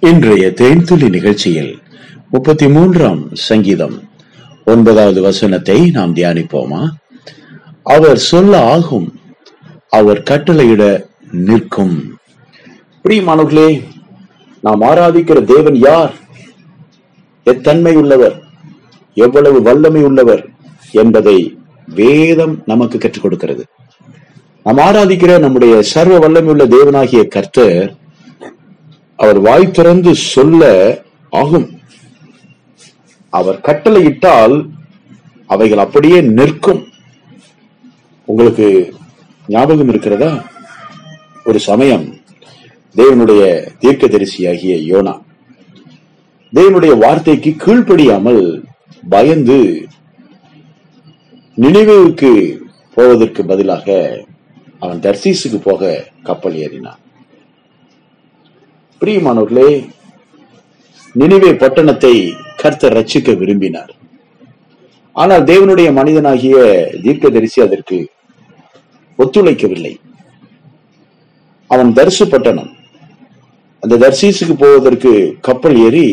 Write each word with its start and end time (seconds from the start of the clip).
இன்றைய 0.00 0.52
தேன்துளி 0.56 1.08
நிகழ்ச்சியில் 1.08 1.78
முப்பத்தி 2.30 2.68
மூன்றாம் 2.68 3.28
சங்கீதம் 3.32 4.02
ஒன்பதாவது 4.64 5.22
வசனத்தை 5.22 5.90
நாம் 5.90 6.14
தியானிப்போமா? 6.14 6.88
அவர் 7.82 8.18
சொல்ல 8.18 8.70
ஆகும் 8.70 9.20
அவர் 9.88 10.22
கட்டளையிட 10.30 11.04
நிற்கும். 11.30 12.18
பிரியமானவர்களே 13.02 13.84
நாம் 14.60 14.80
ஆராதிக்கிற 14.80 15.44
தேவன் 15.44 15.74
யார்? 15.74 16.14
எத்தன்மை 17.44 17.94
உள்ளவர் 17.94 18.42
எவ்வளவு 19.14 19.62
வல்லமை 19.62 20.02
உள்ளவர் 20.02 20.48
என்பதை 20.92 21.58
வேதம் 21.86 22.62
நமக்கு 22.66 22.98
கற்றுக் 22.98 23.22
கொடுக்கிறது. 23.22 23.66
நாம் 24.64 24.76
ஆராதிக்கிற 24.76 25.38
நம்முடைய 25.38 25.82
சர்வ 25.82 26.18
வல்லமை 26.18 26.50
உள்ள 26.50 26.66
தேவனாகிய 26.66 27.28
கர்த்தர் 27.28 27.98
அவர் 29.22 29.38
வாய் 29.46 29.74
திறந்து 29.76 30.12
சொல்ல 30.34 30.62
ஆகும். 31.40 31.68
அவர் 33.38 33.58
கட்டளையிட்டால் 33.66 34.54
அவைகள் 35.52 35.82
அப்படியே 35.84 36.18
நிற்கும். 36.38 36.82
உங்களுக்கு 38.30 38.68
ஞாபகம் 39.54 39.90
இருக்கிறதா? 39.92 40.30
ஒரு 41.44 41.58
சமயம் 41.70 42.06
தேவனுடைய 43.00 43.42
தீர்க்கதரிசியாகிய 43.82 44.74
யோனா 44.92 45.14
தேவனுடைய 46.58 46.92
வார்த்தைக்கு 47.04 47.50
கீழ்ப்படியாமல் 47.64 48.42
பயந்து 49.08 49.58
நினைவுக்கு 51.64 52.32
போவதற்கு 52.94 53.44
பதிலாக 53.50 53.88
அவன் 54.78 55.02
தர்சீசுக்கு 55.04 55.58
போக 55.68 55.92
கப்பல் 56.22 56.58
ஏறினான். 56.64 57.00
பிரியமானவர்களே 59.02 59.68
நினைவே 61.20 61.50
பட்டணத்தை 61.60 62.12
கர்த்தர் 62.62 62.94
ரச்சிக்க 62.96 63.30
விரும்பினார். 63.40 63.92
ஆனால் 65.16 65.46
தேவனுடைய 65.50 65.88
மனிதனாகிய 65.98 66.56
தீர்க்கதரிசி 67.04 67.60
அதற்கு 67.66 67.98
ஒத்துழைக்கவில்லை. 69.18 69.92
அவன் 71.70 71.94
தரிசு 71.98 72.26
பட்டணம் 72.32 72.70
அந்த 73.82 73.98
தர்சீசுக்கு 74.04 74.56
போவதற்கு 74.64 75.12
கப்பல் 75.48 75.78
ஏறி 75.86 76.04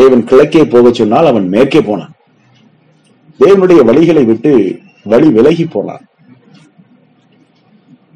தேவன் 0.00 0.26
கிழக்கே 0.32 0.64
போக 0.74 0.92
சொன்னால் 1.00 1.30
அவன் 1.32 1.48
மேற்கே 1.54 1.82
போனான். 1.88 2.14
தேவனுடைய 3.40 3.80
வழிகளை 3.92 4.26
விட்டு 4.32 4.54
வழி 5.14 5.30
விலகி 5.38 5.68
போனான். 5.76 6.04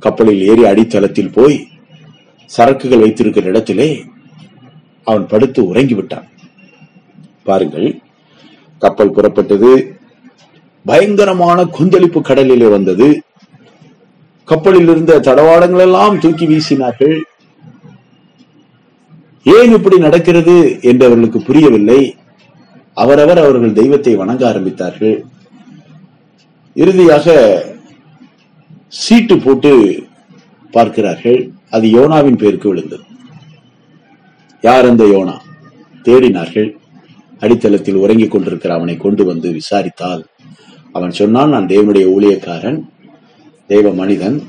கப்பலில் 0.06 0.46
ஏறி 0.50 0.64
அடித்தளத்தில் 0.72 1.34
போய் 1.38 1.58
சரக்குகள் 2.56 3.02
வைத்திருக்கிற 3.04 3.46
இடத்திலே 3.48 3.88
அவன் 5.04 5.26
படுத்து 5.26 5.60
உறங்கி 5.66 5.94
விட்டான் 5.94 6.28
பாருங்கள் 7.44 7.88
கப்பல் 8.82 9.14
புறப்பட்டது 9.16 9.70
பயங்கரமான 10.86 11.64
கொந்தளிப்பு 11.64 12.20
கடலிலே 12.22 12.68
வந்தது. 12.68 13.22
கப்பலில் 14.44 14.88
இருந்த 14.88 15.18
தடவாடங்கள் 15.18 15.84
எல்லாம் 15.86 16.20
தூக்கி 16.20 16.46
வீசினார்கள். 16.46 17.16
ஏன் 19.56 19.72
இப்படி 19.72 19.98
நடக்கிறது 19.98 20.54
என்று 20.82 21.06
அவர்களுக்கு 21.06 21.40
புரியவில்லை. 21.42 22.00
அவரவர் 22.94 23.38
அவர்கள் 23.38 23.78
தெய்வத்தை 23.80 24.14
வணங்க 24.16 24.42
ஆரம்பித்தார்கள். 24.52 25.16
இறுதியாக 26.76 27.36
சீட்டு 28.88 29.36
போட்டு 29.38 29.72
பார்க்கிறார்கள். 30.72 31.40
அது 31.70 31.88
யோனாவின் 31.88 32.36
பேருக்கு 32.36 32.68
விழுந்தது. 32.68 33.02
யார் 34.60 34.86
அந்த 34.86 35.04
யோனா? 35.04 35.38
தேடினார்கள். 36.02 36.76
அடித்தளத்தில் 37.40 37.94
உறங்கிக் 37.94 38.30
கொண்டிருக்கிற 38.30 38.74
அவனை 38.74 38.96
கொண்டு 38.96 39.24
வந்து 39.24 39.50
விசாரித்தால் 39.50 40.24
அவன் 40.92 41.10
சொன்னான் 41.10 41.48
நான் 41.48 41.66
தேவனுடைய 41.66 42.12
ஊழியக்காரன் 42.18 42.88
தேவ 43.66 43.92
மனிதன். 43.92 44.42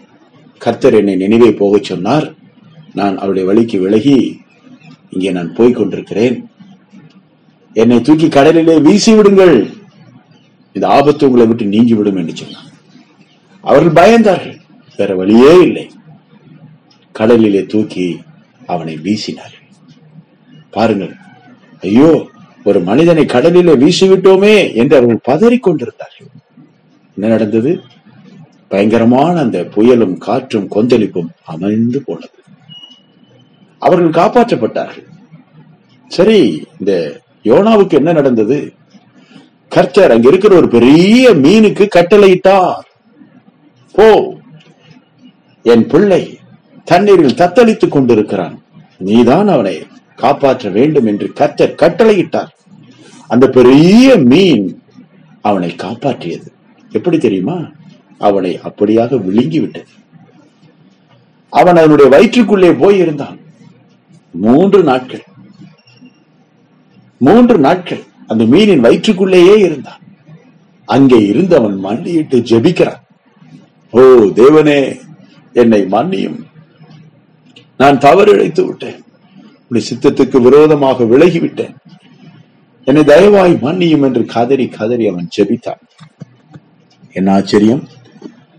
கர்த்தர் 0.58 0.94
என்னை 0.94 1.16
நினைவே 1.16 1.54
போகச் 1.54 1.84
சொன்னார். 1.84 2.34
நான் 2.94 3.18
அவருடைய 3.18 3.48
வழிக்கு 3.48 3.80
விலகி 3.80 4.40
இங்கே 5.10 5.32
நான் 5.32 5.54
போய்க் 5.54 5.76
கொண்டிருக்கிறேன். 5.76 6.50
என்னை 7.74 8.02
தூக்கி 8.02 8.30
கடலிலே 8.30 8.80
வீசி 8.80 9.16
விடுங்கள். 9.16 9.70
இந்த 10.74 10.88
ஆபத்து 10.88 11.26
உங்களை 11.26 11.48
விட்டு 11.48 11.66
நீங்கிவிடும் 11.66 12.16
என்று 12.16 12.36
சொன்னான். 12.36 12.66
அவர்கள் 13.62 14.04
பயந்தார்கள். 14.04 14.60
வேற 14.98 15.16
வழியே 15.16 15.62
இல்லை. 15.62 15.92
கடலிலே 17.12 17.66
தூக்கி 17.66 18.20
அவனை 18.68 18.98
வீசினார். 18.98 19.56
பாருங்கள் 20.70 21.16
ஐயோ 21.82 22.28
ஒரு 22.64 22.80
மனிதனை 22.80 23.26
கடலிலே 23.26 23.74
வீசிவிட்டோமே 23.74 24.76
என்று 24.76 24.98
அவர்கள் 24.98 25.28
பதறிக்கொண்டிருந்தார்கள் 25.28 26.30
என்ன 27.16 27.28
நடந்தது? 27.28 27.82
பயங்கரமான 28.68 29.40
அந்த 29.40 29.60
புயலும் 29.76 30.18
காற்றும் 30.18 30.68
கொந்தளிப்பும் 30.76 31.30
அமைந்து 31.44 32.02
போனது. 32.02 32.38
அவர்கள் 33.80 34.18
காப்பாற்றப்பட்டார்கள். 34.20 35.08
சரி 36.08 36.68
இந்த 36.80 37.22
யோனாவுக்கு 37.44 37.94
என்ன 37.94 38.12
நடந்தது? 38.12 38.74
கர்த்தர் 39.68 40.12
அங்க 40.12 40.28
இருக்கிற 40.28 40.56
ஒரு 40.56 40.68
பெரிய 40.68 41.32
மீனுக்கு 41.34 41.88
கட்டளையிட்டார். 41.96 42.86
போ 43.92 44.36
என் 45.64 45.88
பிள்ளை 45.88 46.39
தண்ணீரில் 46.92 47.40
தத்தளித்துக் 47.42 47.96
கொண்டிருக்கிறான். 47.96 48.56
நீதான் 49.08 49.48
அவனை 49.48 49.76
காப்பாற்ற 50.16 50.70
வேண்டும் 50.78 51.08
என்று 51.12 51.28
கத்தர் 51.40 51.80
கட்டளையிட்டார். 51.82 52.52
அந்த 53.28 53.46
பெரிய 53.58 54.18
மீன் 54.32 54.66
அவனை 55.42 55.70
காப்பாற்றியது. 55.84 56.48
எப்படி 56.92 57.18
தெரியுமா? 57.18 57.58
அவனை 58.18 58.52
அப்படியாக 58.70 59.18
விழுங்கி 59.26 59.60
விட்டது 59.60 59.92
அவன் 61.50 61.76
அவனுடைய 61.76 62.08
வயிற்றுக்குள்ளே 62.12 62.72
போய் 62.82 62.98
இருந்தான் 63.04 63.38
மூன்று 64.32 64.80
நாட்கள். 64.90 65.24
மூன்று 67.18 67.56
நாட்கள் 67.58 68.04
அந்த 68.28 68.44
மீனின் 68.44 68.84
வயிற்றுக்குள்ளேயே 68.86 69.56
இருந்தான். 69.68 70.02
அங்கே 70.86 71.20
இருந்து 71.32 71.54
அவன் 71.60 71.78
மண்டியிட்டு 71.86 72.38
ஜெபிக்கிறான். 72.50 73.02
ஓ 73.92 74.02
தேவனே 74.40 74.80
என்னை 75.54 75.82
மன்னியும். 75.96 76.40
நான் 77.80 77.98
தவறு 77.98 78.32
இழைத்து 78.34 78.66
விட்டேன். 78.66 79.04
உடைய 79.68 79.88
சித்தத்துக்கு 79.90 80.42
விரோதமாக 80.42 81.04
விலகிவிட்டேன். 81.04 81.76
என்னை 82.84 83.04
தயவாய் 83.04 83.54
மன்னியும் 83.66 84.02
என்று 84.02 84.26
கதறி 84.26 84.68
கதறி 84.68 85.08
அவன் 85.08 85.28
ஜெபித்தான் 85.38 85.82
என்ன 87.12 87.34
ஆச்சரியம்? 87.34 87.88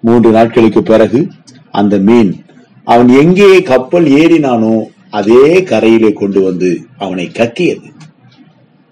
மூன்று 0.00 0.30
நாட்களுக்கு 0.30 0.82
பிறகு 0.82 1.30
அந்த 1.70 1.98
மீன் 1.98 2.44
அவன் 2.84 3.08
எங்கே 3.08 3.62
கப்பல் 3.62 4.04
ஏறினானோ 4.04 4.84
அதே 5.10 5.62
கரையிலே 5.62 6.12
கொண்டு 6.12 6.42
வந்து 6.42 6.70
அவனை 6.98 7.26
கக்கியது. 7.26 7.88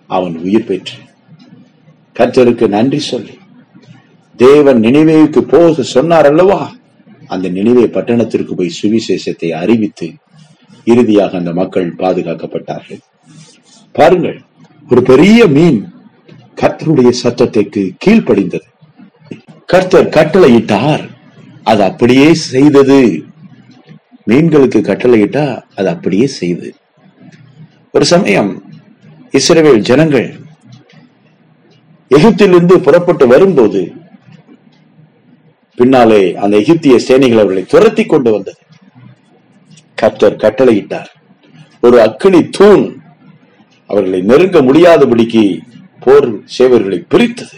அவன் 0.06 0.36
உயிர் 0.36 0.64
பெற்று. 0.64 0.98
கர்த்தருக்கு 2.18 2.68
நன்றி 2.68 2.98
சொல்லி. 2.98 3.38
தேவன் 4.36 4.80
நினைவேக்கு 4.80 5.40
போக 5.40 5.82
சொன்னார் 5.82 6.26
அல்லவா? 6.26 6.60
அந்த 7.34 7.46
நினைவே 7.56 7.84
பட்டணத்திற்கு 7.96 8.52
போய் 8.58 8.76
சுவிசேஷத்தை 8.78 9.50
அறிவித்து 9.62 10.08
இறுதியாக 10.86 11.32
அந்த 11.40 11.52
மக்கள் 11.60 11.88
பாதுகாக்கப்பட்டார்கள். 12.02 13.00
பாருங்கள் 13.94 14.38
ஒரு 14.90 15.02
பெரிய 15.10 15.40
மீன் 15.56 15.80
கர்த்தருடைய 16.58 17.10
சத்தத்திற்கு 17.22 17.82
கீழ்ப்படிந்தது. 18.04 18.68
கர்த்தர் 19.72 20.14
கட்டளையிட்டார் 20.16 21.04
அது 21.70 21.82
அப்படியே 21.90 22.28
செய்தது. 22.50 23.00
மீன்களுக்கு 24.30 24.80
கட்டளையிட்டா 24.88 25.44
அது 25.78 25.88
அப்படியே 25.94 26.26
செய்தது 26.40 26.70
ஒரு 27.94 28.04
சமயம் 28.12 28.50
இஸ்ரேல் 29.38 29.86
ஜனங்கள் 29.90 30.28
எகிப்திலிருந்து 32.10 32.76
புறப்பட்டு 32.86 33.24
வரும்போது 33.32 33.80
பின்னாலே 35.78 36.22
அந்த 36.36 36.54
எகிப்திய 36.56 36.94
சேனைகள் 37.08 37.42
அவர்களை 37.42 37.64
துரத்தி 37.72 38.04
கொண்டு 38.06 38.30
வந்தது. 38.30 38.60
கர்த்தர் 39.94 40.42
கட்டளையிட்டார். 40.44 41.10
ஒரு 41.80 41.96
அக்கினி 42.00 42.40
தூண் 42.48 42.84
அவர்களை 43.86 44.20
நெருங்க 44.30 44.58
முடியாதபடிக்கு 44.62 45.44
போர் 46.04 46.28
சேவர்களை 46.58 46.98
பிரித்தது. 47.08 47.56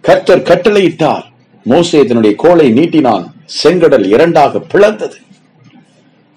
கர்த்தர் 0.00 0.46
கட்டளையிட்டார். 0.50 1.24
மோசே 1.64 2.00
தன்னுடைய 2.04 2.36
கோலை 2.36 2.66
நீட்டினான். 2.72 3.26
செங்கடல் 3.62 4.06
இரண்டாக 4.14 4.62
பிளந்தது. 4.72 5.18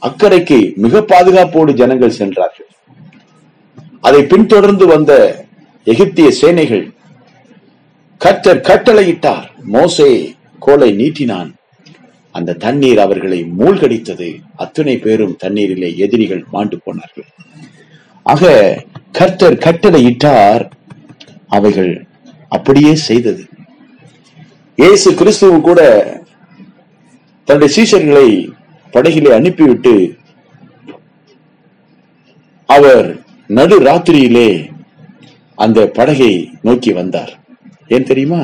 அக்கறைக்கு 0.01 0.59
மிக 0.75 0.99
பாதுகாப்போடு 1.11 1.71
ஜனங்கள் 1.81 2.17
சென்றார்கள். 2.19 2.69
அதை 4.01 4.21
பின்தொடர்ந்து 4.23 4.85
வந்த 4.93 5.13
எகிப்திய 5.91 6.29
சேனைகள் 6.41 6.85
கர்த்தர் 8.23 8.65
கட்டளையிட்டார். 8.69 9.47
மோசே 9.73 10.35
கோலை 10.59 10.89
நீட்டினான். 10.95 11.49
அந்த 12.31 12.53
தண்ணீர் 12.53 12.99
அவர்களை 12.99 13.39
மூழ்கடித்தது. 13.59 14.29
அத்தனை 14.55 14.97
பேரும் 14.97 15.37
தண்ணீரிலே 15.43 15.95
எதிரிகள் 15.95 16.45
மாண்டு 16.51 16.79
போனார்கள். 16.83 17.27
ஆக 18.23 18.51
கர்த்தர் 19.11 19.57
கட்டளையிட்டார். 19.65 20.71
அவைகள் 21.47 22.05
அப்படியே 22.49 22.95
செய்தது. 22.95 23.43
இயேசு 24.75 25.11
கிறிஸ்துவு 25.11 25.61
கூட 25.61 25.81
தன்னுடைய 27.43 27.71
சீசர்களை 27.75 28.27
படகிலே 28.91 29.31
அனுப்பிவிட்டு 29.33 29.95
அவர் 32.65 33.21
நடு 33.47 33.81
ராத்திரியிலே 33.81 34.49
அந்த 35.55 35.87
படகை 35.87 36.33
நோக்கி 36.61 36.91
வந்தார். 36.91 37.33
ஏன் 37.87 38.03
தெரியுமா? 38.03 38.41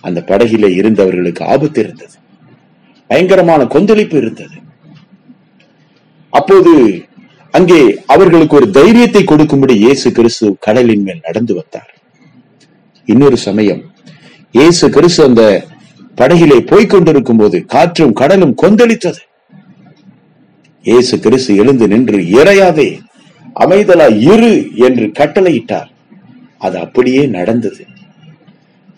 அந்த 0.00 0.24
படகில 0.28 0.68
இருந்தவர்களுக்கு 0.76 1.44
ஆபத்து 1.44 1.80
இருந்தது. 1.80 2.16
பயங்கரமான 3.06 3.66
கொந்தளிப்பு 3.66 4.16
இருந்தது. 4.16 4.56
அப்போது 6.30 6.72
அங்கே 7.50 8.02
அவர்களுக்கு 8.06 8.56
ஒரு 8.56 8.70
தைரியத்தை 8.70 9.24
கொடுக்கும்படி 9.24 9.74
இயேசு 9.78 10.12
கிறிஸ்து 10.12 10.56
கடலின் 10.60 11.02
மேல் 11.02 11.24
நடந்து 11.24 11.54
வந்தார். 11.54 11.90
இன்னொரு 13.04 13.36
சமயம் 13.36 13.82
இயேசு 14.52 14.90
கிறிஸ்து 14.90 15.22
அந்த 15.24 15.64
படகிலே 16.16 16.58
போய்க் 16.70 16.90
கொண்டிருக்கும் 16.90 17.36
போது 17.36 17.66
காற்றும் 17.66 18.12
கடலும் 18.12 18.54
கொந்தளித்தது. 18.62 19.22
இயேசு 20.84 21.18
கிறிஸ்து 21.18 21.56
எழுந்து 21.56 21.88
நின்று 21.88 22.18
இறையாதே 22.18 23.00
அமைதலா 23.56 24.06
இரு 24.32 24.52
என்று 24.74 25.06
கட்டளையிட்டார். 25.06 25.90
அது 26.58 26.78
அப்படியே 26.78 27.26
நடந்தது. 27.26 27.86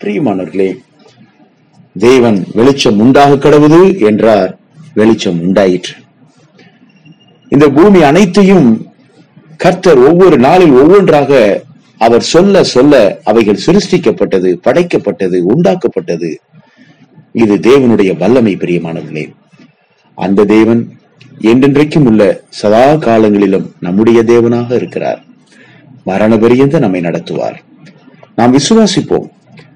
பிரியமானவர்களே 0.03 0.77
தேவன் 1.99 2.47
வெளிச்சம் 2.53 2.99
உண்டாக 2.99 3.49
கடவுது 3.49 4.05
என்றார் 4.05 4.57
வெளிச்சம் 4.93 5.41
உண்டாயிற்று. 5.41 5.93
இந்த 7.49 7.69
பூமி 7.69 8.03
அனைத்தையும் 8.03 8.87
கர்த்தர் 9.57 9.97
ஒவ்வொரு 9.97 10.37
நாளில் 10.37 10.71
ஒவ்வொன்றாக 10.71 11.61
அவர் 11.97 12.21
சொல்ல 12.21 12.63
சொல்ல 12.63 13.19
அவைகள் 13.23 13.59
சிருஷ்டிக்கப்பட்டது 13.65 14.57
படைக்கப்பட்டது 14.63 15.41
உண்டாக்கப்பட்டது. 15.55 16.35
இது 17.31 17.55
தேவனுடைய 17.55 18.17
வல்லமை 18.17 18.55
பிரியமானவர்களே. 18.55 19.33
அந்த 20.15 20.45
தேவன் 20.45 20.97
என்றென்றைக்கும் 21.41 22.05
உள்ள 22.05 22.41
சதா 22.49 22.95
காலங்களிலும் 22.95 23.71
நம்முடைய 23.79 24.23
தேவனாக 24.23 24.71
இருக்கிறார். 24.71 25.23
மரண 26.03 26.37
பரியந்த 26.37 26.79
நம்மை 26.79 27.01
நடத்துவார். 27.01 27.55
நாம் 28.35 28.57
விசுவாசிப்போம். 28.57 29.33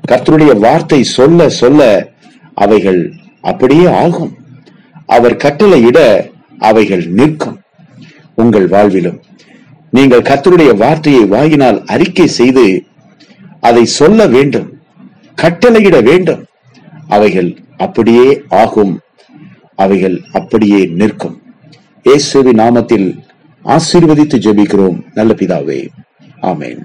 கர்த்தருடைய 0.10 0.60
வார்த்தை 0.60 1.04
சொல்ல 1.04 1.50
சொல்ல 1.50 2.08
அவைகள் 2.54 3.14
அப்படியே 3.42 3.86
ஆகும். 3.86 4.38
அவர் 5.06 5.36
கட்டளையிட 5.36 6.30
அவைகள் 6.60 7.06
நிற்கும். 7.08 7.60
உங்கள் 8.36 8.70
வாழ்விலும் 8.70 9.20
நீங்கள் 9.92 10.22
கர்த்தருடைய 10.22 10.78
வார்த்தையை 10.78 11.26
வாயினால் 11.26 11.84
அறிக்கை 11.86 12.28
செய்து 12.28 12.84
அதை 13.60 13.86
சொல்ல 13.86 14.28
வேண்டும் 14.28 14.78
கட்டளையிட 15.42 16.04
வேண்டும். 16.04 16.46
அவைகள் 17.08 17.58
அப்படியே 17.78 18.44
ஆகும். 18.50 19.00
அவைகள் 19.76 20.22
அப்படியே 20.34 20.86
நிற்கும். 20.86 21.42
ஏசுவி 22.04 22.52
நாமத்தில் 22.54 23.08
ஆசீர்வதித்து 23.66 24.38
ஜெபிக்கிறோம். 24.38 25.04
நல்ல 25.14 25.34
பிதாவே. 25.38 25.88
ஆமேன். 26.42 26.80